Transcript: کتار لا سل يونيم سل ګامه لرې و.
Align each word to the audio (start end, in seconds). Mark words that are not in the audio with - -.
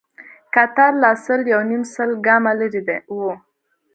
کتار 0.53 0.93
لا 1.03 1.11
سل 1.25 1.39
يونيم 1.53 1.83
سل 1.95 2.09
ګامه 2.25 2.51
لرې 2.59 2.81
و. 3.17 3.19